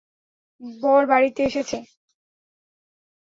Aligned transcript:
বর 0.81 1.01
বাড়ীতে 1.05 1.41
এসেছে। 1.43 1.77